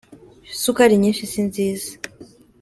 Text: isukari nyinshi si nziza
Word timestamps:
isukari 0.53 0.95
nyinshi 1.01 1.23
si 1.31 1.41
nziza 1.47 1.91